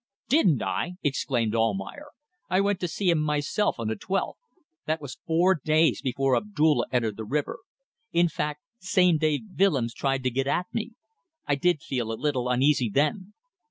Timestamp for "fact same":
8.27-9.19